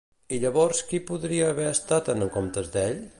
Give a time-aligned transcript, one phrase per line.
[0.35, 3.01] I llavors qui podria haver estat en comptes d'ell?